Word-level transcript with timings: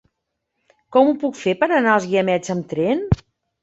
Com 0.95 1.11
ho 1.11 1.15
puc 1.25 1.39
fer 1.43 1.55
per 1.61 1.71
anar 1.79 1.95
als 1.99 2.11
Guiamets 2.11 2.59
amb 2.59 2.71
tren? 2.77 3.09